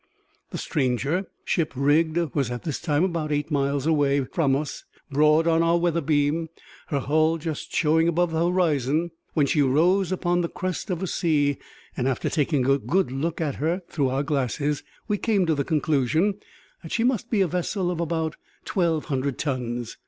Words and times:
The 0.49 0.57
stranger, 0.57 1.27
ship 1.45 1.73
rigged, 1.75 2.17
was 2.33 2.49
at 2.49 2.63
this 2.63 2.81
time 2.81 3.03
about 3.03 3.31
eight 3.31 3.51
miles 3.51 3.85
away 3.85 4.23
from 4.25 4.55
us, 4.55 4.83
broad 5.11 5.45
on 5.45 5.61
our 5.61 5.77
weather 5.77 6.01
beam, 6.01 6.49
her 6.87 7.01
hull 7.01 7.37
just 7.37 7.71
showing 7.71 8.07
above 8.07 8.31
the 8.31 8.47
horizon 8.49 9.11
when 9.35 9.45
she 9.45 9.61
rose 9.61 10.11
upon 10.11 10.41
the 10.41 10.49
crest 10.49 10.89
of 10.89 11.03
a 11.03 11.07
sea; 11.07 11.59
and, 11.95 12.07
after 12.07 12.31
taking 12.31 12.65
a 12.65 12.79
good 12.79 13.11
look 13.11 13.39
at 13.39 13.57
her 13.57 13.83
through 13.89 14.09
our 14.09 14.23
glasses, 14.23 14.81
we 15.07 15.19
came 15.19 15.45
to 15.45 15.53
the 15.53 15.63
conclusion 15.63 16.39
that 16.81 16.91
she 16.91 17.03
must 17.03 17.29
be 17.29 17.41
a 17.41 17.47
vessel 17.47 17.91
of 17.91 18.01
about 18.01 18.37
twelve 18.65 19.05
hundred 19.05 19.37
tons. 19.37 19.97